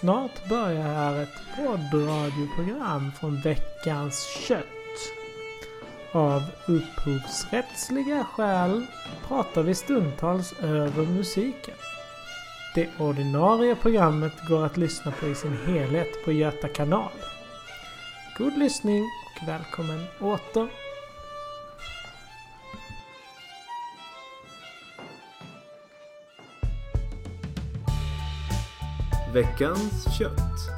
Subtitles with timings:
[0.00, 4.66] Snart börjar här ett poddradioprogram från veckans kött.
[6.12, 8.86] Av upphovsrättsliga skäl
[9.28, 11.74] pratar vi stundtals över musiken.
[12.74, 17.12] Det ordinarie programmet går att lyssna på i sin helhet på Göta kanal.
[18.38, 20.68] God lyssning och välkommen åter.
[29.38, 30.70] Veckans kött.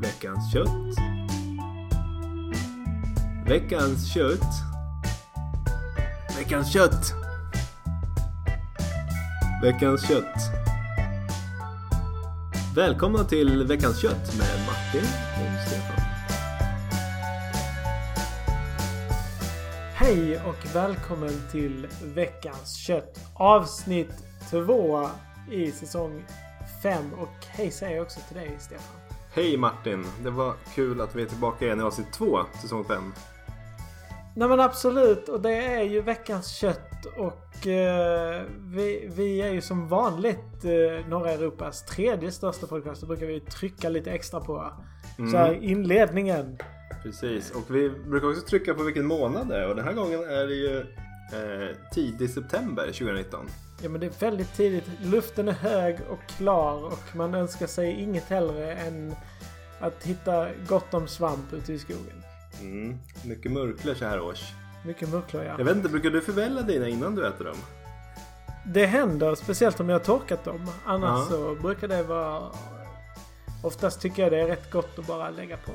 [0.00, 0.96] Veckans kött.
[3.46, 4.52] Veckans kött.
[6.38, 7.12] Veckans kött.
[9.62, 10.38] Veckans kött.
[12.76, 16.04] Välkomna till Veckans kött med Martin och Stefan.
[19.94, 23.18] Hej och välkommen till veckans kött.
[23.34, 24.12] Avsnitt
[24.50, 25.08] två
[25.50, 26.24] i säsong
[26.82, 27.14] 5.
[27.14, 28.96] Och hej säger jag också till dig Stefan.
[29.34, 30.04] Hej Martin!
[30.22, 33.12] Det var kul att vi är tillbaka igen i avsnitt två, säsong 5.
[34.36, 39.60] Nej men absolut och det är ju veckans kött och eh, vi, vi är ju
[39.60, 43.00] som vanligt eh, norra Europas tredje största podcast.
[43.00, 44.72] Det brukar vi trycka lite extra på.
[45.16, 46.58] Så här inledningen.
[47.02, 50.20] Precis, och vi brukar också trycka på vilken månad det är och den här gången
[50.20, 53.46] är det ju eh, tidig september 2019.
[53.82, 54.84] Ja men det är väldigt tidigt.
[55.00, 59.14] Luften är hög och klar och man önskar sig inget hellre än
[59.80, 62.22] att hitta gott om svamp ute i skogen.
[62.60, 62.98] Mm.
[63.24, 64.52] Mycket murklor så här års.
[64.86, 65.54] Mycket murklor ja.
[65.58, 67.56] Jag vet inte, brukar du förvälla dina innan du äter dem?
[68.66, 70.70] Det händer, speciellt om jag har torkat dem.
[70.86, 71.36] Annars Ja.
[71.36, 72.42] så brukar det vara...
[73.62, 75.72] Oftast tycker jag det är rätt gott att bara lägga på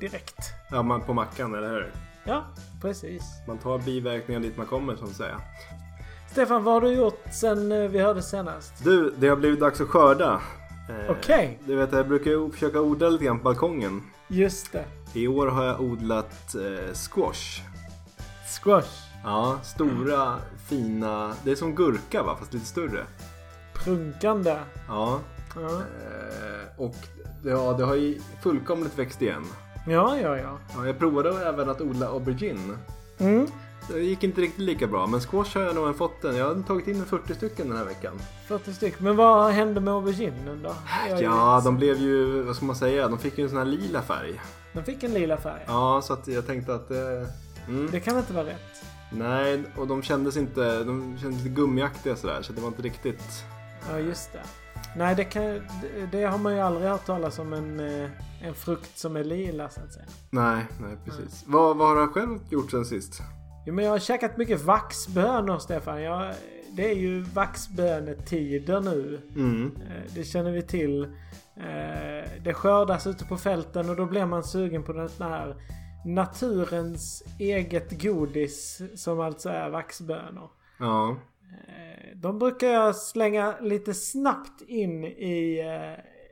[0.00, 0.36] direkt.
[0.70, 1.92] Ja, man på mackan, eller hur?
[2.24, 2.44] Ja,
[2.82, 3.22] precis.
[3.46, 5.40] Man tar biverkningar dit man kommer, så att säga.
[6.32, 8.84] Stefan, vad har du gjort sen eh, vi hörde senast?
[8.84, 10.40] Du, det har blivit dags att skörda.
[10.88, 11.58] Eh, Okej.
[11.64, 14.02] Du vet, jag brukar försöka odla lite grann på balkongen.
[14.28, 14.84] Just det.
[15.14, 17.62] I år har jag odlat eh, squash.
[18.62, 19.06] Squash.
[19.24, 20.36] Ja, stora,
[20.68, 21.34] fina...
[21.44, 23.04] Det är som gurka va, fast lite större.
[23.74, 24.56] Prunkande.
[24.88, 25.20] Ja,
[25.56, 26.94] eh, och
[27.44, 29.44] ja, det har ju fullkomligt växt igen.
[29.86, 30.36] ja, ja.
[30.36, 30.58] ja.
[30.76, 32.76] Ja, jag provade även att odla aubergine.
[33.18, 33.46] Mm.
[33.92, 36.36] Det gick inte riktigt lika bra, men squash har jag nog fått den.
[36.36, 38.18] Jag har tagit in 40 stycken den här veckan.
[38.48, 39.00] 40 styck.
[39.00, 40.74] Men vad hände med auberginen då?
[41.08, 43.58] Jag Ja, lite- de blev ju, vad ska man säga, de fick ju en sån
[43.58, 44.40] här lila färg.
[44.72, 45.60] de fick en lila färg.
[45.66, 46.90] Ja, så att jag tänkte att...
[46.90, 46.98] Eh,
[47.68, 48.82] mm, Det kan inte vara rätt.
[49.12, 53.44] nej, och de kändes inte, de kändes lite gummiaktiga sådär, så det var inte riktigt...
[53.90, 54.40] Ja, just det.
[54.96, 55.60] Nej, det, kan, det,
[56.12, 58.10] det har man ju aldrig hört talas om en, eh,
[58.42, 60.06] en frukt som är lila så att säga.
[60.30, 61.44] Nej, nej precis.
[61.46, 63.22] Vad, vad har du själv gjort sen sist?
[63.70, 66.02] Jo, men jag har käkat mycket vaxbönor, Stefan.
[66.02, 66.34] Jag,
[66.70, 69.20] det är ju vaxbönetider nu.
[69.36, 69.72] Mm.
[69.76, 71.04] Eh, Det känner vi till.
[71.56, 75.56] Eh, Det skördas ute på fälten och då blir man sugen på den här
[76.04, 80.50] naturens eget godis som alltså är vaxbönor.
[80.78, 81.16] Ja.
[81.68, 85.60] Eh, De brukar jag slänga lite snabbt in i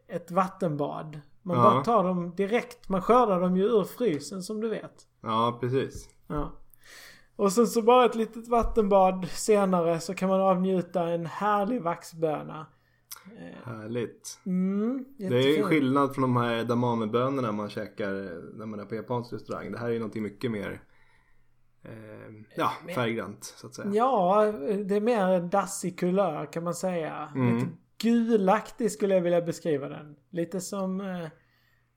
[0.09, 1.21] ett vattenbad.
[1.43, 1.63] Man Ja.
[1.63, 2.89] bara tar dem direkt.
[2.89, 4.95] Man skördar dem ju ur frysen som du vet.
[5.23, 6.09] Ja, precis.
[6.27, 6.53] Ja.
[7.39, 12.67] Och sen så bara ett litet vattenbad senare så kan man avnjuta en härlig vaxböna.
[13.65, 14.41] Härligt.
[14.47, 18.13] Mm, Det är skillnad från de här edamamebönorna man käkar
[18.59, 19.73] när man är på japansk restaurang.
[19.73, 20.83] Det här är ju någonting mycket mer
[21.85, 21.93] eh,
[22.57, 23.89] ja, färggrant så att säga.
[23.93, 24.45] Ja,
[24.85, 27.33] det är mer en dassig kulör kan man säga.
[27.35, 27.55] Mm.
[27.57, 27.69] Lite
[28.03, 30.17] gulaktig skulle jag vilja beskriva den.
[30.31, 31.29] Lite som, eh,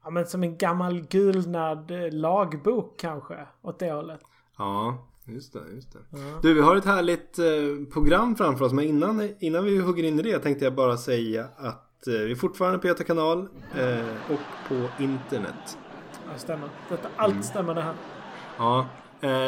[0.04, 3.48] ja men som en gammal gulnad eh, lagbok kanske.
[3.62, 4.22] Åt det hållet.
[4.58, 5.64] Ja, just det.
[5.76, 6.00] Just det.
[6.10, 6.40] Ja.
[6.42, 7.46] Du, vi har ett härligt eh,
[7.94, 8.74] program framför oss.
[8.74, 12.32] Men innan, innan vi hugger in i det tänkte jag bara säga att eh, vi
[12.32, 15.78] är fortfarande på Göta kanal eh, och på internet.
[16.32, 16.70] Ja, stämmer.
[16.90, 17.96] Detta, allt stämmer det här.
[18.58, 18.88] Ja,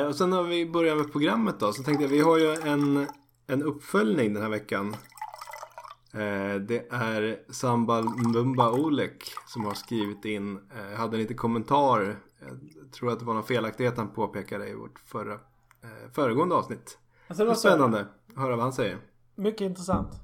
[0.08, 1.74] och sen har vi börjat med programmet då.
[1.74, 3.08] Så tänkte jag, vi har ju en,
[3.48, 4.96] en uppföljning den här veckan.
[6.68, 12.16] Det är Sambal Mbumba Olek som har skrivit in, eh, hade en liten kommentar.
[12.82, 15.40] Jag tror att det var någon felaktighet han påpekade i vårt förra,
[15.84, 16.98] eh, föregående avsnitt.
[17.28, 18.98] Alltså, det var spännande att höra vad han säger.
[19.36, 20.24] Mycket intressant.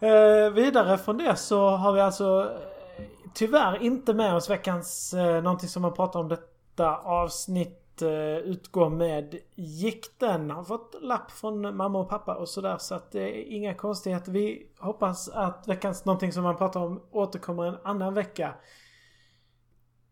[0.00, 2.56] Eh, vidare från det så har vi alltså
[2.98, 8.38] eh, tyvärr inte med oss veckans eh, någonting som man pratar om detta avsnitt eh,
[8.38, 10.50] utgår med gikten.
[10.50, 14.32] Har fått lapp från mamma och pappa och sådär så att det är inga konstigheter.
[14.32, 18.54] Vi hoppas att veckans någonting som man pratar om återkommer en annan vecka.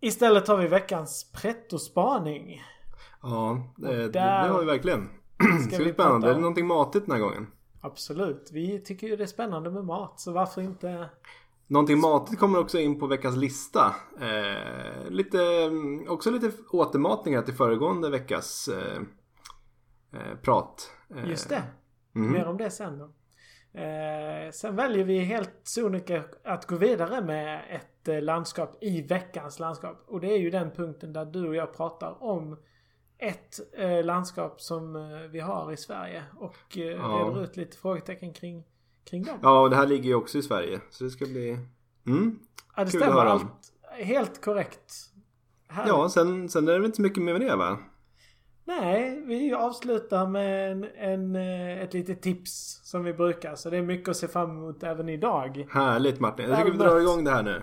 [0.01, 2.63] Istället har vi veckans pretto-spaning.
[3.23, 5.09] Ja, det, det, det där har vi verkligen.
[5.39, 6.31] Det ska vi bli spännande.
[6.31, 7.47] Är det någonting matigt den här gången?
[7.81, 8.51] Absolut.
[8.53, 11.09] Vi tycker ju det är spännande med mat så varför inte
[11.69, 13.95] Någonting matigt kommer också in på veckans lista.
[14.21, 19.03] Eh, lite, mm, också lite återmatningar till föregående veckas eh,
[20.13, 20.91] eh, prat.
[21.17, 21.63] Eh, Just det.
[22.13, 22.33] mhm.
[22.33, 23.05] Mer om det sen då.
[23.81, 29.59] Eh, sen väljer vi helt sonika att gå vidare med ett eh, landskap i veckans
[29.59, 30.05] landskap.
[30.07, 32.59] Och det är ju den punkten där du och jag pratar om
[33.19, 36.23] ett eh, landskap som eh, vi har i Sverige.
[36.37, 36.99] Och eh, Ja.
[37.29, 38.65] reder ut lite frågetecken kring,
[39.05, 39.39] kring dem.
[39.43, 40.81] Ja, och det här ligger ju också i Sverige.
[40.91, 41.59] Så det ska bli...
[42.07, 42.39] Mm.
[42.77, 43.27] Ja, det kul att stämmer.
[43.27, 43.33] om.
[43.33, 43.73] Allt
[44.07, 44.93] helt korrekt.
[45.69, 45.89] Här.
[45.89, 47.79] Ja, sen, sen är det väl inte så mycket mer med det va?
[48.65, 53.55] Nej, vi avslutar med en, en, eh, ett litet tips som vi brukar.
[53.55, 55.67] Så det är mycket att se fram emot även idag.
[55.71, 56.49] Härligt Martin.
[56.49, 57.63] Jag tycker vi drar igång det här nu.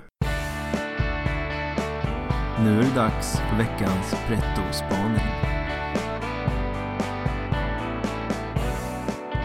[2.63, 5.12] Nu är det dags för veckans pretto-spaning.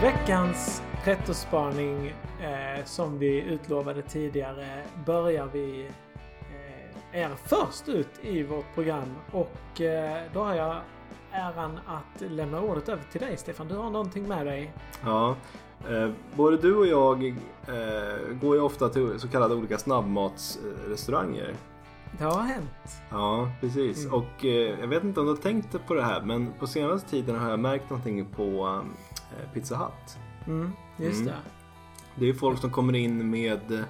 [0.02, 2.06] Veckans rettospaning
[2.40, 5.88] eh, som vi utlovade tidigare börjar vi
[7.12, 9.14] eh, är först ut i vårt program.
[9.32, 10.76] Och eh, då har jag
[11.32, 13.68] äran att lämna ordet över till dig Stefan.
[13.68, 14.72] Du har någonting med dig.
[15.04, 15.36] Ja.
[15.90, 21.54] Eh, både du och jag eh, går ju ofta till så kallade olika snabbmatsrestauranger.
[22.18, 23.02] Det har hänt.
[23.10, 24.04] Ja, precis.
[24.04, 24.14] Mm.
[24.14, 27.10] Och eh, jag vet inte om du har tänkt på det här men på senaste
[27.10, 28.80] tiden har jag märkt någonting på
[29.54, 30.19] Pizza Hut.
[30.46, 31.26] Mm, just Mm.
[31.32, 31.38] det.
[32.14, 33.80] Det är ju folk som kommer in med eh,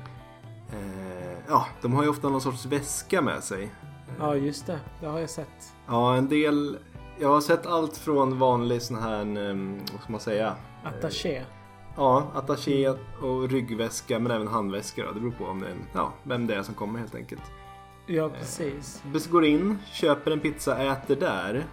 [1.49, 3.71] Ja, de har ju ofta någon sorts väska med sig.
[4.19, 4.81] Ja, just det.
[5.01, 5.73] Det har jag sett.
[5.87, 6.79] Ja, en del
[7.21, 9.21] Jag har sett allt från vanlig sån här,
[9.51, 9.57] eh,
[9.93, 10.57] vad ska man säga?
[10.85, 11.43] Attaché.
[11.97, 12.89] Ja, attaché
[13.23, 15.13] och ryggväska men även handväska då.
[15.13, 17.43] Det beror på om det är en, ja, vem det är som kommer helt enkelt.
[18.07, 19.03] Ja, precis.
[19.07, 21.67] Bes- Går in, köper en pizza, äter där.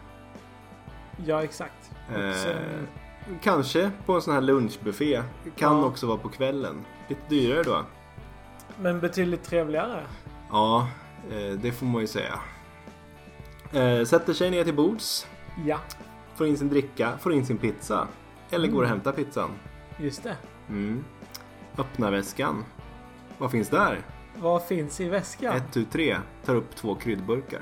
[1.25, 1.91] Ja, exakt.
[2.13, 2.87] Och Eh, sen-
[3.41, 5.21] kanske på en sån här lunchbuffé.
[5.55, 5.85] Kan Ja.
[5.85, 6.85] också vara på kvällen.
[7.07, 7.85] Lite dyrare då.
[8.81, 10.03] Men betydligt trevligare.
[10.51, 10.87] Ja,
[11.31, 12.39] eh, det får man ju säga.
[13.73, 15.27] Eh, sätter sig ner till bords.
[15.65, 15.77] Ja,
[16.35, 18.07] Får in sin dricka, får in sin pizza.
[18.49, 18.89] Eller går och Mm.
[18.89, 19.49] hämtar pizzan.
[19.97, 20.35] just det.
[20.69, 21.03] Mm.
[21.77, 22.65] Öppnar väskan.
[23.37, 24.01] Vad finns där?
[24.37, 25.55] Vad finns i väskan?
[25.55, 26.17] Ett, tu, tre.
[26.45, 27.61] Tar upp två kryddburkar.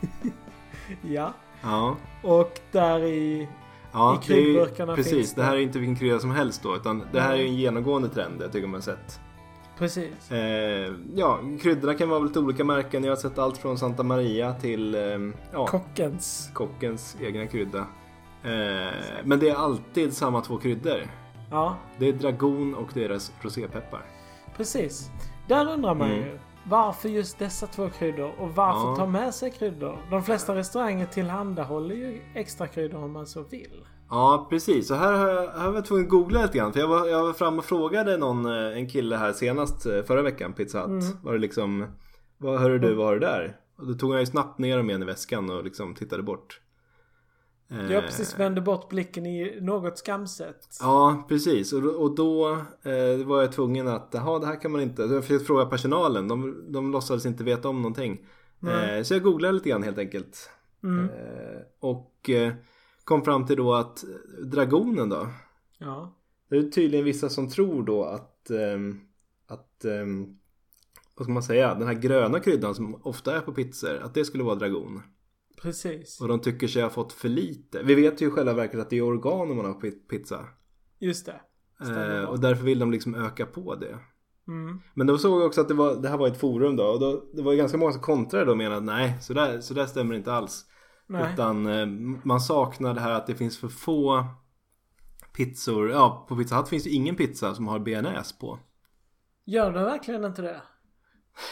[1.02, 1.32] Ja.
[1.62, 1.96] Ja.
[2.22, 3.48] Och där i...
[3.94, 6.76] Ja, I det är Precis, det det- här är inte vilken krydda som helst då.
[6.76, 9.20] Utan det här är en genomgående trend jag tycker man har sett.
[9.78, 10.30] Precis.
[10.32, 13.04] Eh, ja, kryddorna kan vara lite olika märken.
[13.04, 15.00] Jag har sett allt från Santa Maria till eh,
[15.52, 16.50] ja, Kockens.
[16.52, 17.78] kockens egna krydda.
[18.42, 18.94] Eh,
[19.24, 21.00] men det är alltid samma två kryddor.
[21.50, 24.02] Ja, Det är dragon och deras rosépeppar.
[24.56, 25.10] precis.
[25.48, 26.22] Där undrar man Mm.
[26.24, 26.38] ju.
[26.68, 28.32] Varför just dessa två kryddor?
[28.38, 28.96] Och varför Ja.
[28.96, 29.98] ta med sig kryddor?
[30.10, 33.84] De flesta restauranger tillhandahåller ju extra kryddor om man så vill.
[34.10, 34.88] Ja, precis.
[34.88, 36.72] Så här har jag, här var jag tvungen att googla lite grann.
[36.72, 40.02] För jag var, jag var fram och frågade någon, eh, en kille här senast eh,
[40.02, 40.88] förra veckan, Pizza Hut.
[40.88, 41.16] Mm.
[41.22, 41.86] Var det liksom,
[42.38, 43.56] vad hörde du, vad har du där?
[43.78, 46.60] Och då tog han ju snabbt ner dem igen i väskan och liksom tittade bort.
[47.68, 50.76] Eh, Jag precis vände bort blicken i något skamset.
[50.80, 51.72] Ja, precis.
[51.72, 52.50] Och, och då
[52.82, 55.02] eh, var jag tvungen att, jaha det här kan man inte.
[55.02, 56.28] Jag försökte fråga personalen.
[56.28, 58.26] De, de låtsades inte veta om någonting.
[58.62, 60.50] Eh, så jag googlade lite grann helt enkelt.
[60.82, 61.04] Mm.
[61.04, 62.52] Eh, och eh,
[63.04, 64.04] kom fram till då att
[64.42, 65.26] dragonen då.
[65.78, 66.14] Ja.
[66.50, 69.00] Det är tydligen vissa som tror då att, ehm,
[69.46, 70.38] att ehm,
[71.14, 74.24] vad ska man säga, den här gröna kryddan som ofta är på pizzor, att det
[74.24, 75.02] skulle vara dragon.
[75.64, 76.20] Precis.
[76.20, 77.82] Och de tycker sig ha fått för lite.
[77.82, 80.46] Vi vet ju i själva verket att det är organ man har på pizza.
[80.98, 81.40] Just det.
[81.80, 83.98] Eh, och därför vill de liksom öka på det.
[84.48, 84.80] Mm.
[84.94, 86.84] Men då såg jag också att det, var, det här var ett forum då.
[86.84, 89.60] Och då, det var ju ganska många som kontrade och menade att nej, så där,
[89.60, 90.64] så där stämmer inte alls.
[91.06, 91.32] Nej.
[91.32, 91.86] Utan eh,
[92.24, 94.26] man saknar det här att det finns för få
[95.36, 95.90] pizzor.
[95.90, 98.58] Ja, på Pizza Hut finns det ingen pizza som har bearnaise på.
[99.44, 100.62] Gör det verkligen inte det?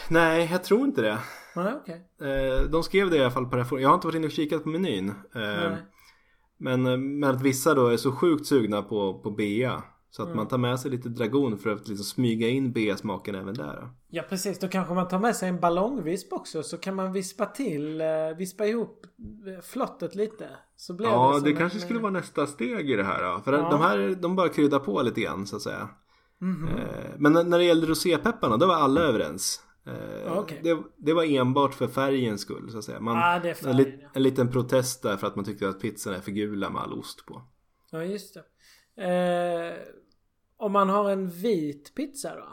[0.09, 1.17] Nej, jag tror inte det.
[1.55, 2.07] Nej, okej.
[2.21, 3.81] Eh, de skrev det i alla fall på det här forumet.
[3.83, 5.09] Jag har inte varit inne och kikat på menyn.
[5.09, 5.77] Eh, Nej.
[6.57, 9.83] men, eh, men att vissa då är så sjukt sugna på, på bea.
[10.09, 10.37] Så att Mm.
[10.37, 13.89] man tar med sig lite dragon för att liksom smyga in bea-smaken även där.
[14.09, 17.45] Ja precis, då kanske man tar med sig en ballongvisp också så kan man vispa
[17.45, 18.01] till,
[18.37, 19.05] vispa ihop
[19.63, 20.49] flottet lite.
[20.75, 23.23] Så blir Ja, det det, kanske en, skulle vara nästa steg i det här.
[23.23, 23.41] Då.
[23.41, 23.69] För Ja.
[23.71, 25.89] de här, de bara kryddar på lite grann så att säga.
[26.39, 26.67] mhm.
[26.67, 29.61] Eh, men när när det gällde rosépepparna, då var alla överens.
[29.85, 29.93] Eh,
[30.25, 30.59] Ja, okej.
[30.63, 32.99] det, det var enbart för färgens skull så att säga.
[32.99, 34.07] Man, Ah, det är en, färgen, lit, ja.
[34.13, 36.93] en liten protest där för att man tyckte att pizzan är för gula med all
[36.93, 37.41] ost på.
[37.91, 38.43] Ja, just det.
[39.03, 39.73] Eh,
[40.57, 42.47] om man har en vit pizza då?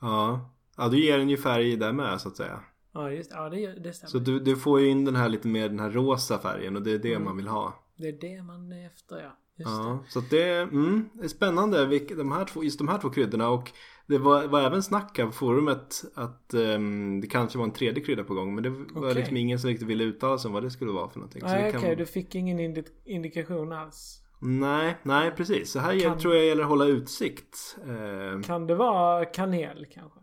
[0.00, 2.60] Ja, ja du ger den ju färg där med så att säga.
[2.92, 4.10] Ja, just Ja, det, det stämmer.
[4.10, 6.82] Så du, du får ju in den här lite mer den här rosa färgen och
[6.82, 7.24] det är det Mm.
[7.24, 7.74] man vill ha.
[7.96, 9.36] Det är det man är efter, ja.
[9.56, 12.88] Just Ja, så att det, mm, det är spännande vilka, de här två, just de
[12.88, 13.70] här två kryddorna och
[14.10, 18.04] det var, var även snack här på forumet att ehm, det kanske var en tredje
[18.04, 19.14] krydda på gång men det var Okej.
[19.14, 21.42] liksom ingen som riktigt ville uttala sig om vad det skulle vara för någonting.
[21.44, 24.16] Nej okej, kan- du fick ingen indi- indikation alls.
[24.42, 25.70] Nej, nej precis.
[25.72, 27.76] Så här Kan- tror jag gäller att hålla utsikt.
[27.86, 30.20] Eh, Kan det vara kanel kanske?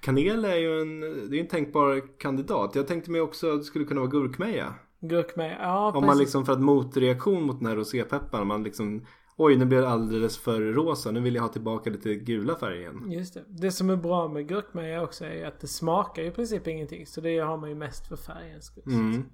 [0.00, 2.74] kanel är ju en, det är en tänkbar kandidat.
[2.74, 4.74] Jag tänkte mig också att det skulle kunna vara gurkmeja.
[5.00, 5.56] Gurkmeja?
[5.60, 6.06] Ja, Om precis.
[6.06, 8.46] man liksom för att motreaktion mot den här rosépepparn.
[8.46, 9.06] Man liksom
[9.36, 11.10] Oj nu blev det alldeles för rosa.
[11.10, 13.10] Nu vill jag ha tillbaka lite gula färgen.
[13.12, 13.44] Just det.
[13.48, 17.06] Det som är bra med gurkmeja också är att det smakar ju i princip ingenting.
[17.06, 18.82] Så det har man ju mest för färgens skull.
[18.86, 19.24] Mm.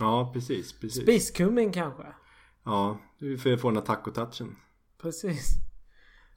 [0.00, 1.02] Ja precis, precis.
[1.02, 2.02] Spiskummin kanske?
[2.64, 4.56] Ja, du får få den här tacotouchen.
[5.02, 5.48] Precis.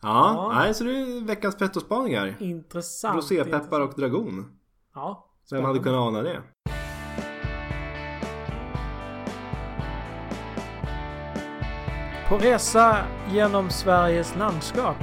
[0.01, 0.59] Ja, Ja.
[0.59, 2.37] nej så det är veckans pettospaningar.
[2.39, 3.15] Intressant.
[3.17, 4.51] Rosépeppar och dragon.
[4.93, 5.31] Ja.
[5.51, 6.43] Vem hade kunnat ana det?
[12.29, 12.97] På resa
[13.31, 14.95] genom Sveriges landskap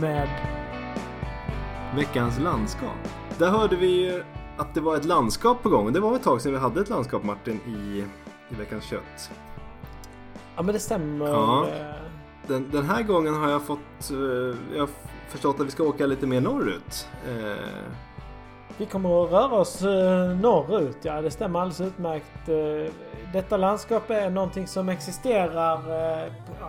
[0.00, 0.28] med...
[1.96, 3.08] Veckans landskap.
[3.38, 4.24] Där hörde vi ju
[4.56, 5.92] att det var ett landskap på gång.
[5.92, 8.04] Det var ett tag sedan vi hade ett landskap Martin i,
[8.50, 9.30] i Veckans kött.
[10.56, 11.26] Ja men det stämmer.
[11.26, 11.66] Ja.
[12.46, 14.16] Den, den här gången har jag fått eh,
[14.74, 14.88] jag har
[15.28, 17.08] förstått att vi ska åka lite mer norrut.
[17.28, 17.56] Eh,
[18.78, 20.98] Vi kommer att röra oss eh, norrut.
[21.02, 22.46] Ja det stämmer alldeles utmärkt.
[23.32, 25.80] Detta landskap är någonting som existerar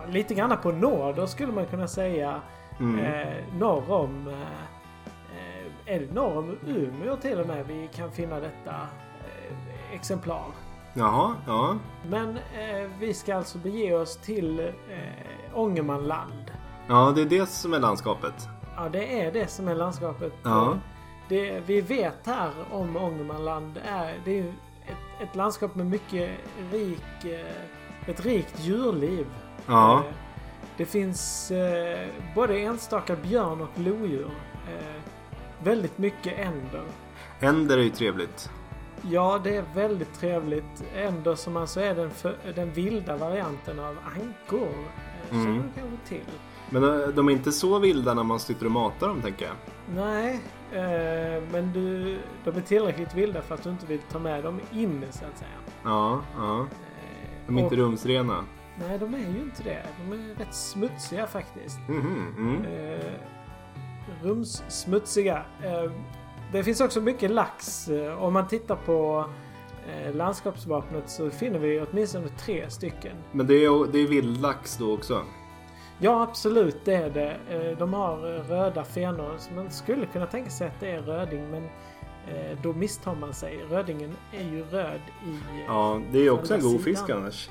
[0.08, 2.40] lite grann på norr skulle man kunna säga.
[2.80, 3.04] mm.
[3.04, 4.28] Eh, norr om...
[4.28, 4.34] Eh,
[5.36, 8.70] eh, är det norr om Umeå till och med vi kan finna detta
[9.20, 10.44] eh, exemplar.
[10.94, 11.76] Jaha, ja.
[12.08, 16.50] Men eh, vi ska alltså bege oss till eh, Ångermanland.
[16.88, 18.48] Ja, det är det som är landskapet.
[18.76, 20.32] Ja, det är det som är landskapet.
[20.42, 20.70] Ja.
[20.70, 20.76] Eh,
[21.28, 24.44] Det vi vet här om Ångermanland är det är
[24.86, 26.30] ett, ett landskap med mycket
[26.72, 29.26] rik, eh, ett rikt djurliv.
[29.66, 29.96] Ja.
[29.98, 30.04] Eh,
[30.76, 34.30] Det finns eh, både enstaka björn och lodjur.
[34.68, 35.02] Eh,
[35.64, 36.82] väldigt mycket änder.
[37.40, 38.50] Änder är ju trevligt.
[39.02, 40.84] Ja, det är väldigt trevligt.
[40.96, 44.68] Änder som alltså är den, för, den vilda varianten av ankor.
[44.68, 45.62] Eh, Känner Mm.
[45.74, 46.24] du kanske till?
[46.70, 49.54] Men eh, de är inte så vilda när man sitter och matar dem tänker jag.
[49.94, 50.40] Nej,
[50.72, 54.60] eh, men du, de är tillräckligt vilda för att du inte vill ta med dem
[54.72, 55.50] in så att säga.
[55.84, 56.60] Ja, ja.
[56.60, 56.66] Eh,
[57.46, 58.44] De är inte och- rumsrena.
[58.78, 59.82] Nej, de är ju inte det.
[59.98, 61.78] De är rätt smutsiga faktiskt.
[61.88, 62.64] Mhm, mm.
[62.64, 63.12] Eh,
[64.22, 65.42] rumssmutsiga.
[65.62, 65.90] Eh,
[66.52, 67.88] det finns också mycket lax.
[67.88, 69.24] Eh, om man tittar på
[69.88, 73.16] eh, landskapsvapnet så finner vi åtminstone tre stycken.
[73.32, 75.22] Men det är, det är vildlax då också.
[75.98, 77.36] Ja, absolut det är det.
[77.50, 79.34] Eh, de har eh, röda fenor.
[79.38, 81.68] Så man skulle kunna tänka sig att det är röding men
[82.62, 83.64] då misstar man sig.
[83.70, 85.38] Rödingen är ju röd i...
[85.66, 87.48] Ja, det är också en god fisk annars.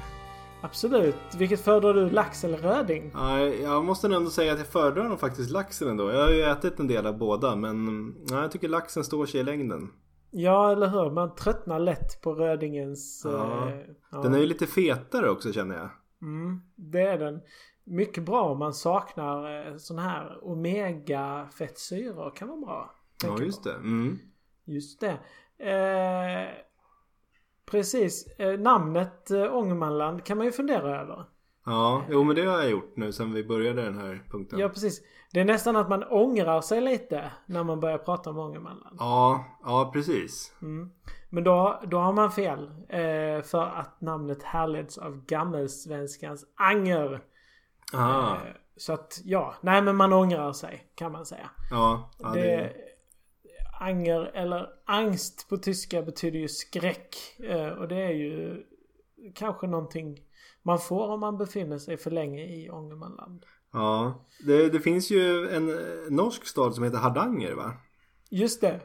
[0.65, 1.15] Absolut.
[1.37, 2.09] Vilket föredrar du?
[2.09, 3.11] Lax eller röding?
[3.13, 6.11] Ja, jag måste ändå säga att jag föredrar nog faktiskt laxen ändå.
[6.11, 9.39] Jag har ju ätit en del av båda men ja, jag tycker laxen står sig
[9.39, 9.91] i längden.
[10.31, 11.11] Ja, eller hur?
[11.11, 13.21] Man tröttnar lätt på rödingens...
[13.25, 13.69] Ja.
[13.69, 13.75] eh,
[14.11, 14.21] ja.
[14.21, 15.89] Den är ju lite fetare också känner jag.
[16.21, 17.41] Mm, det är den.
[17.83, 22.35] Mycket bra om man saknar eh, sån här omega-fettsyror.
[22.35, 22.95] Kan vara bra.
[23.23, 23.73] Ja, just det.
[23.73, 24.19] Mm.
[24.65, 25.17] Just det.
[25.59, 26.49] Eh,
[27.65, 28.27] precis.
[28.39, 31.25] Eh, namnet eh, Ångermanland kan man ju fundera över.
[31.65, 34.59] Ja, jo men det har jag gjort nu sen vi började den här punkten.
[34.59, 35.01] Ja, precis.
[35.31, 38.95] Det är nästan att man ångrar sig lite när man börjar prata om Ångermanland.
[38.99, 40.53] Ja, ja precis.
[40.61, 40.91] Mm.
[41.29, 42.71] Men då, då har man fel.
[42.89, 47.21] Eh, för att namnet härleds av gammelsvenskans anger.
[47.93, 48.37] Eh,
[48.77, 51.49] så att ja, nej men man ångrar sig kan man säga.
[51.71, 52.73] Ja, ja det, det...
[53.79, 57.15] Anger eller angst på tyska betyder ju skräck.
[57.39, 58.63] Eh, och det är ju
[59.35, 60.19] kanske någonting
[60.63, 63.45] man får om man befinner sig för länge i Ångermanland.
[63.73, 65.77] Ja, det, det finns ju en
[66.15, 67.73] norsk stad som heter Hardanger va?
[68.29, 68.79] Just det.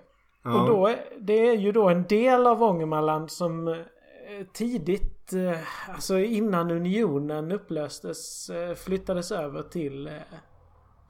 [0.44, 0.60] Ja.
[0.62, 3.76] Och då, är- det är ju då en del av Ångermanland som eh,
[4.52, 5.58] tidigt, eh,
[5.94, 10.10] alltså innan unionen upplöstes, flyttades över till,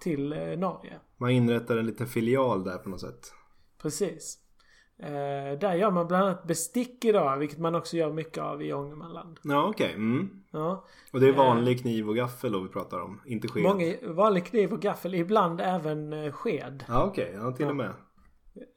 [0.00, 0.98] till Norge.
[1.16, 3.32] Man inrättar en liten filial där på något sätt.
[3.82, 4.38] Precis.
[5.02, 8.72] Eh, där gör man bland annat bestick idag, vilket man också gör mycket av i
[8.72, 9.40] Ångermanland.
[9.42, 9.92] Ja, okej.
[9.94, 10.30] Mm.
[10.50, 10.86] Ja.
[11.12, 13.62] Och det är vanlig kniv och gaffel då vi pratar om, inte sked.
[13.62, 16.84] Många vanlig kniv och gaffel, ibland även eh, sked.
[16.88, 17.32] Ja, okej.
[17.34, 17.90] Ja, till och med.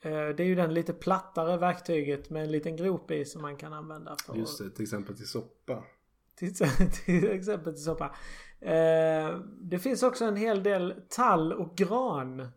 [0.01, 3.57] Eh, det är ju den lite plattare verktyget med en liten grop i som man
[3.57, 5.83] kan använda för Just det, till exempel till soppa.
[6.35, 6.53] Till,
[7.05, 8.15] till exempel till soppa.
[8.59, 12.47] Eh, det finns också en hel del tall och gran.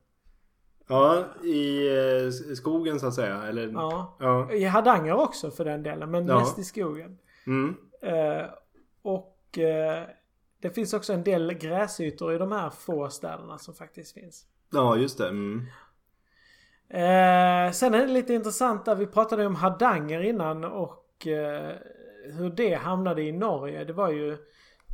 [0.88, 3.42] Ja, i eh, skogen så att säga.
[3.42, 3.68] Eller...
[3.68, 4.16] Ja.
[4.20, 4.52] Ja.
[4.52, 6.38] I Hardanger också för den delen, men Ja.
[6.38, 7.18] mest i skogen.
[7.46, 7.76] Mm.
[8.02, 8.46] Eh,
[9.02, 10.02] och eh,
[10.60, 14.46] det finns också en del gräsytor i de här få städerna som faktiskt finns.
[14.72, 15.28] Ja, just det.
[15.28, 15.66] Mm.
[16.88, 21.74] Eh, sen är det lite intressant där vi pratade om Hardanger innan och eh,
[22.24, 23.84] hur det hamnade i Norge.
[23.84, 24.32] Det var ju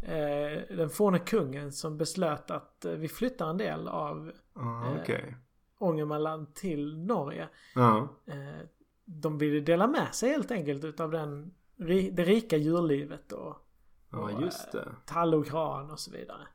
[0.03, 5.35] eh, den forne kungen som beslöt att vi flyttar en del av Ah, Okej.
[5.83, 7.49] Ångermanland till Norge.
[7.75, 8.09] Ja.
[8.27, 8.67] Eh,
[9.05, 11.55] de ville dela med sig helt enkelt utav den,
[12.13, 13.57] det rika djurlivet och
[14.11, 14.89] ja, just det.
[15.07, 16.47] tall och gran och så vidare.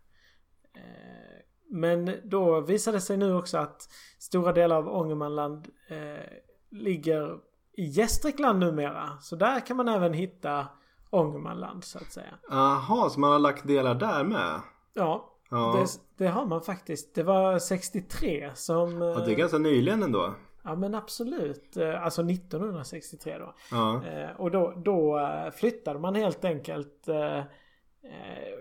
[0.74, 6.25] Eh, Men då visade det sig nu också att stora delar av Ångermanland eh,
[6.72, 7.38] ligger
[7.74, 9.17] i Gästrikland numera.
[9.22, 10.67] Så där kan man även hitta
[11.10, 12.34] Ångermanland så att säga.
[12.50, 14.62] Jaha, så man har lagt delar där med?
[14.93, 15.75] Ja, Ja.
[15.80, 17.16] det, det har man faktiskt.
[17.16, 19.01] Det var 63 som...
[19.01, 20.34] ja, det är eh, ganska nyligen ändå.
[20.63, 21.77] Ja men absolut.
[21.77, 23.54] Eh, Alltså 1963 då.
[23.72, 24.06] Ja.
[24.06, 25.20] Eh, och då, då
[25.56, 27.08] flyttade man helt enkelt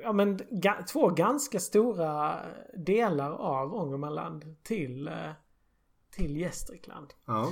[0.02, 0.40] ja, men,
[0.93, 2.37] två ganska stora
[2.76, 5.11] delar av Ångermanland till,
[6.16, 7.07] till Gästrikland.
[7.26, 7.49] Ja.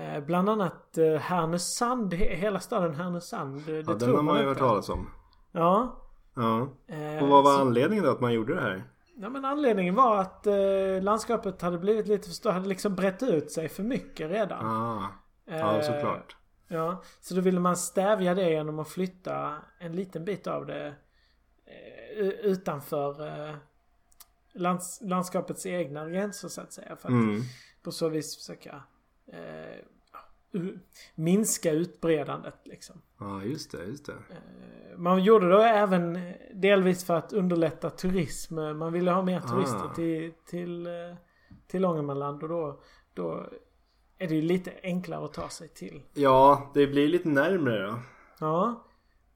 [0.00, 3.66] Eh, bland annat Härnösand, he, hela staden Härnösand.
[3.66, 5.10] Det, Ja, den har man ju hört talas om.
[5.52, 5.96] Ja.
[6.38, 6.68] Ja.
[6.86, 8.82] eh, Och vad var så- anledningen då att man gjorde det här?
[9.20, 13.22] Ja men anledningen var att eh, landskapet hade blivit lite för stort, hade liksom brett
[13.22, 14.66] ut sig för mycket redan.
[14.66, 15.08] Ah.
[15.44, 16.36] Ja, Eh, såklart.
[16.68, 20.94] Ja, så då ville man stävja det genom att flytta en liten bit av det
[21.66, 23.54] eh, utanför eh,
[24.52, 26.96] lands, landskapets egna gränser så att säga.
[26.96, 27.40] För att Mm.
[27.82, 28.82] på så vis försöka
[29.32, 29.78] eh,
[31.14, 33.02] minska utbredandet liksom.
[33.20, 34.12] Ja, just det, just det.
[34.12, 36.18] Eh, Man gjorde det även
[36.54, 38.54] delvis för att underlätta turism.
[38.54, 39.94] Man ville ha mer turister Ah.
[39.94, 40.92] till, till, eh,
[41.66, 42.80] till Ångermanland och då,
[43.14, 43.46] då
[44.18, 46.02] är det ju lite enklare att ta sig till.
[46.14, 47.98] Ja, det blir lite närmre då.
[48.40, 48.84] Ja.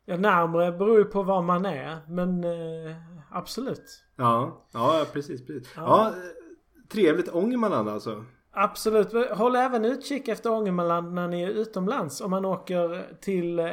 [0.04, 1.98] Ja, närmre beror ju på var man är.
[2.08, 2.96] Men eh,
[3.30, 4.04] absolut.
[4.16, 5.72] Ja, ja precis, precis.
[5.76, 5.82] Ja.
[5.86, 7.28] Ja, eh, trevligt.
[7.34, 8.24] Ångermanland alltså.
[8.54, 9.30] Absolut.
[9.30, 12.20] Håll även utkik efter Ångermanland när ni är utomlands.
[12.20, 13.70] Om man åker till eh,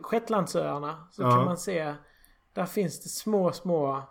[0.00, 1.30] Shetlandsöarna så Ja.
[1.30, 1.94] kan man se.
[2.52, 4.02] Där finns det små, små.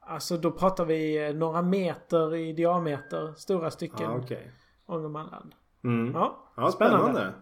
[0.00, 3.32] Alltså då pratar vi eh, några meter i diameter.
[3.36, 4.50] Stora stycken Ja, okej.
[4.86, 5.54] Ångermanland.
[5.84, 6.12] Mm.
[6.14, 7.32] Ja, Ja, spännande.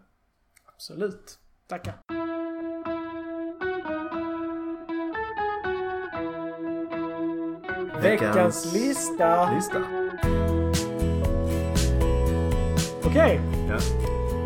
[0.75, 1.39] Absolut.
[1.67, 1.95] Tackar.
[8.03, 9.51] Veckans lista.
[9.55, 9.81] Lista.
[13.15, 13.41] Okej.
[13.69, 13.79] Ja.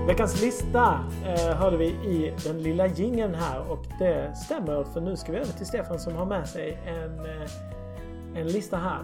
[0.06, 5.16] Veckans lista eh, hörde vi i den lilla jingeln här och det stämmer för nu
[5.16, 8.98] ska vi över till Stefan som har med sig en, eh, en lista här.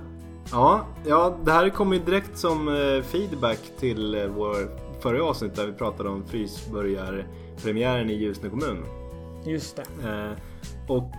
[0.52, 4.56] Ja, ja, det här kommer ju direkt som eh, feedback till eh, vår
[5.00, 8.84] förra avsnitt där vi pratade om Frysburgarpremiären i Ljusne kommun.
[9.44, 10.08] Just det.
[10.08, 10.32] Eh,
[10.88, 11.12] och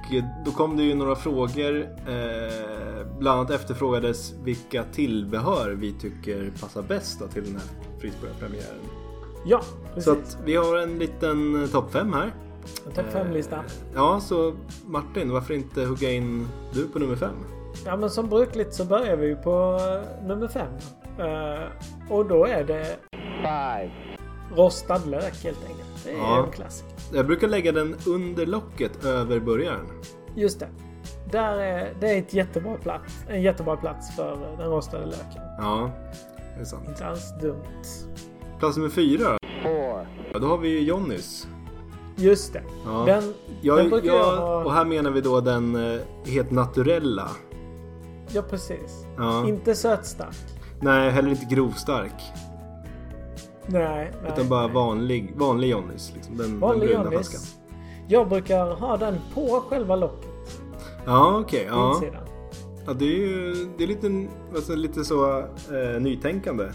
[0.45, 1.81] då kom det ju några frågor.
[2.07, 8.79] Eh, bland annat efterfrågades vilka tillbehör vi tycker passar bäst till den här Frysburgarpremiären.
[9.45, 10.35] Ja, Så precis.
[10.35, 12.33] att vi har en liten eh, topp 5 här.
[12.87, 13.55] En topp 5-lista.
[13.55, 13.61] Eh,
[13.95, 14.53] Ja, så
[14.85, 17.29] Martin, varför inte hugga in du på nummer 5?
[17.85, 19.79] Ja men som brukligt så börjar vi på
[20.21, 20.67] eh, nummer 5.
[22.09, 22.95] och då är det
[24.55, 26.03] rostad lök helt enkelt.
[26.03, 26.43] Det är Ja.
[26.45, 26.93] en klassiker.
[27.13, 29.85] Jag brukar lägga den under locket över burgaren.
[30.35, 30.67] Just det.
[31.31, 33.13] Där är, det är ett jättebra plats.
[33.29, 35.41] En jättebra plats för den rostade löken.
[35.59, 35.91] Ja,
[36.55, 36.87] det är sant.
[36.87, 37.83] Inte alls dumt.
[38.59, 40.05] Plats nummer fyra då?
[40.33, 41.47] Ja, då har vi ju Johnnys.
[42.15, 42.63] Just det.
[42.85, 42.91] Ja.
[42.91, 44.63] Den, den Jag, brukar jag, jag ha...
[44.63, 47.29] och här menar vi då den eh, helt naturella.
[48.33, 49.05] Ja precis.
[49.17, 49.47] Ja.
[49.47, 50.35] Inte sötstark.
[50.81, 52.21] Nej, heller inte grovstark.
[53.65, 54.31] Nej, nej.
[54.33, 56.11] utan bara vanlig, vanlig Johnnys.
[56.15, 56.37] Liksom.
[56.37, 57.03] Den, Vanlig den.
[57.03, 57.55] Johnnys.
[58.07, 60.29] Jag brukar ha den på själva locket.
[61.05, 61.67] Ja, okej.
[61.69, 61.93] På ja.
[61.93, 62.21] insidan.
[62.85, 66.65] Ja, det är ju det är lite, alltså, lite så eh, nytänkande.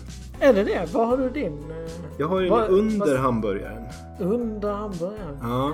[0.41, 0.89] Är det det?
[0.95, 1.53] Var har du din?
[1.71, 1.77] eh,
[2.19, 3.85] Jag har ju den under vad- hamburgaren.
[4.21, 5.39] Under hamburgaren?
[5.43, 5.73] Ja,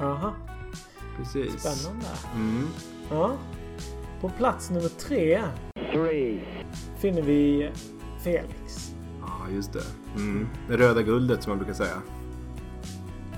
[0.00, 0.32] Aha,
[1.16, 1.60] precis.
[1.60, 2.06] spännande.
[2.36, 2.66] Mm.
[3.10, 3.32] Ja.
[4.20, 5.42] På plats nummer tre
[6.98, 7.70] finner vi
[8.24, 8.92] Felix.
[9.20, 9.82] Ja, just det.
[10.16, 10.48] Mm.
[10.68, 12.02] Det röda guldet som man brukar säga.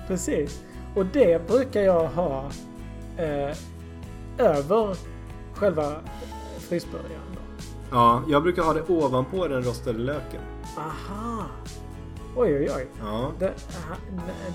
[0.07, 0.63] Precis.
[0.97, 2.51] Och det brukar jag ha
[3.17, 3.57] eh,
[4.39, 4.97] över
[5.55, 5.93] själva
[6.71, 7.21] frysburgaren.
[7.35, 7.41] då.
[7.91, 10.41] Ja, jag brukar ha det ovanpå den rostade löken.
[10.77, 11.45] Aha!
[12.37, 12.87] Oj, oj, oj.
[13.01, 13.53] Ja, Det,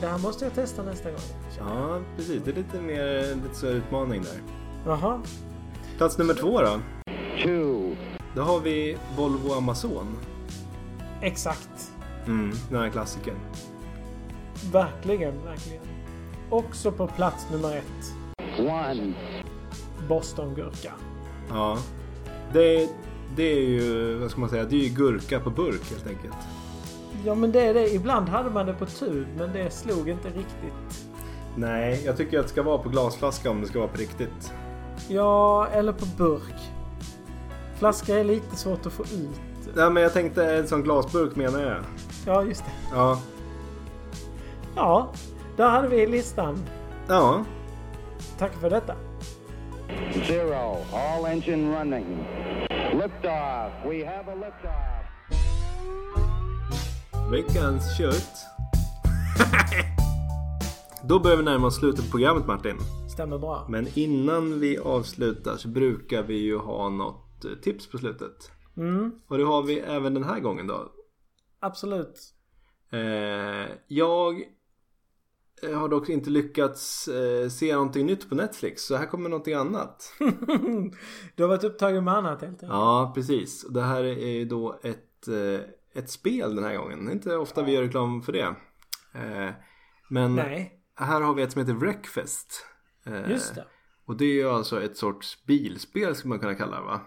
[0.02, 1.20] det här måste jag testa nästa gång.
[1.58, 2.42] ja precis.
[2.46, 4.42] Det är lite mer lite så utmaning där.
[4.86, 5.20] Jaha.
[5.98, 6.80] Plats nummer två då.
[8.36, 10.18] Då har vi Volvo Amazon.
[11.22, 11.92] Exakt.
[12.26, 13.36] Mm, den här klassikern.
[14.72, 15.84] Verkligen, verkligen.
[16.50, 18.14] Också på plats nummer ett.
[20.10, 20.92] Bostongurka.
[21.50, 21.78] Ja.
[22.54, 22.90] Det,
[23.36, 26.36] det är ju, vad ska man säga, det är ju gurka på burk helt enkelt.
[27.26, 27.94] Ja men det är det.
[27.94, 31.06] Ibland hade man det på tub men det slog inte riktigt.
[31.56, 34.54] Nej, jag tycker att det ska vara på glasflaska om det ska vara på riktigt.
[35.08, 36.72] Ja, eller på burk.
[37.76, 39.76] Flaska är lite svårt att få ut.
[39.76, 41.78] Nej men jag tänkte en sån glasburk menar jag.
[42.26, 42.72] Ja, just det.
[42.92, 43.20] Ja.
[44.76, 45.10] Ja,
[45.58, 46.64] där hade vi listan.
[47.08, 47.46] Ja.
[48.38, 48.96] Tack för detta.
[50.28, 50.78] Zero.
[50.94, 52.06] All engine running.
[52.94, 53.72] Liftoff.
[53.90, 55.06] We have a liftoff.
[57.32, 58.46] Veckans kött.
[61.04, 62.78] Då börjar vi närma oss slutet på programmet Martin.
[63.14, 63.66] Stämmer bra.
[63.70, 68.52] Men innan vi avslutar så brukar vi ju ha något eh, tips på slutet.
[68.78, 70.92] Mm, Och det har vi även den här gången då.
[71.60, 72.20] absolut.
[72.92, 74.42] Eh, jag
[75.64, 78.82] har dock inte lyckats eh, se någonting nytt på Netflix.
[78.82, 80.14] Så här kommer någonting annat.
[81.36, 82.72] du har varit upptagen med annat helt enkelt.
[82.72, 83.66] Ja, precis.
[83.70, 87.06] Det här är ju då ett, eh, ett spel den här gången.
[87.06, 88.56] Det är inte ofta vi gör reklam för det.
[89.14, 89.54] Eh,
[90.10, 92.66] Men Nej, här har vi ett som heter Wreckfest.
[93.06, 93.66] Eh, just det.
[94.06, 97.02] Och det är ju alltså ett sorts bilspel skulle man kunna kalla det va?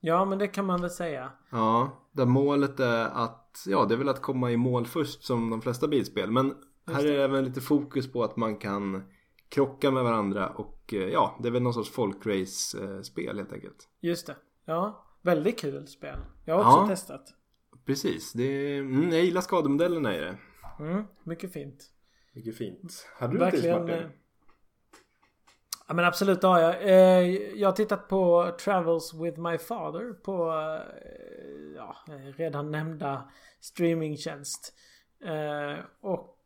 [0.00, 1.32] Ja, men det kan man väl säga.
[1.50, 5.50] Ja, där målet är att, ja det är väl att komma i mål först som
[5.50, 6.30] de flesta bilspel.
[6.30, 6.54] Men
[6.86, 9.02] här är det även lite fokus på att man kan
[9.48, 13.88] krocka med varandra och eh, ja, det är väl någon sorts folkrace-spel helt enkelt.
[14.00, 14.36] Just det.
[14.64, 16.18] Ja, väldigt kul spel.
[16.44, 16.88] Jag har också Ja.
[16.88, 17.22] testat.
[17.86, 20.36] Precis, det är, mm, jag gillar skademodellerna i det.
[20.78, 21.84] Mm, mycket fint.
[22.32, 23.06] Mycket fint.
[23.18, 23.74] Hade du Verkligen.
[23.80, 24.18] ett tips eh, Martin?
[25.88, 26.82] Ja men absolut det har jag.
[26.82, 27.28] Eh,
[27.60, 30.52] jag har tittat på Travels with my father på
[31.76, 31.96] ja,
[32.36, 34.74] redan nämnda streamingtjänst.
[35.24, 35.84] Eh,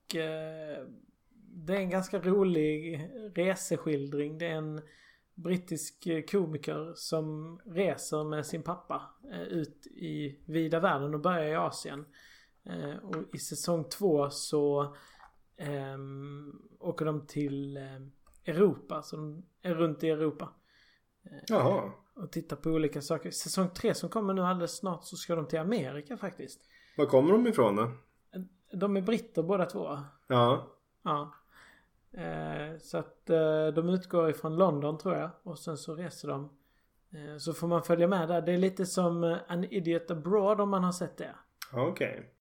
[0.06, 0.86] och eh,
[1.34, 3.00] det är en ganska rolig
[3.34, 4.38] reseskildring.
[4.38, 4.80] Det är en
[5.34, 11.44] brittisk eh, komiker som reser med sin pappa eh, ut i vida världen och börjar
[11.44, 12.04] i Asien.
[12.64, 14.96] Eh, och i säsong två så
[15.56, 17.76] ehm, åker de till
[18.44, 19.02] Europa.
[19.02, 20.48] Så de är runt i Europa.
[21.46, 21.92] Jaha.
[22.14, 23.30] Och tittar på olika saker.
[23.30, 26.60] Säsong tre som kommer nu alldeles snart så ska de till Amerika faktiskt.
[26.96, 27.92] Var kommer de ifrån då?
[28.78, 29.98] De är britter båda två.
[30.26, 30.66] Ja.
[31.02, 31.32] Ja.
[32.12, 35.30] Eh, så att eh, de utgår ifrån London tror jag.
[35.42, 36.50] Och sen så reser de.
[37.10, 38.42] Eh, så får man följa med där.
[38.42, 41.34] Det är lite som An Idiot Abroad om man har sett det.
[41.72, 42.32] Okej.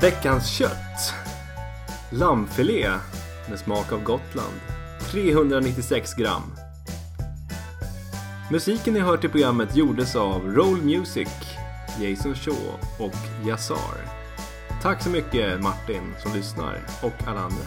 [0.00, 1.14] Veckans kött.
[2.10, 2.90] Lammfilé
[3.48, 4.60] med smak av Gotland.
[5.10, 6.42] 396 gram.
[8.50, 11.28] Musiken ni hört i programmet gjordes av Roll Music,
[12.00, 12.56] Jason Shaw
[12.98, 14.20] och Yassar.
[14.82, 17.64] Tack så mycket Martin som lyssnar och alla andra.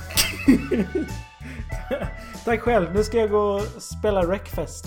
[2.45, 2.93] Tack själv.
[2.93, 4.85] Nu ska jag gå och spela Wreckfest.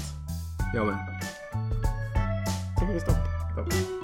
[0.75, 0.99] Jag med.
[2.81, 3.17] Tycker vi stopp.
[3.57, 3.96] Thank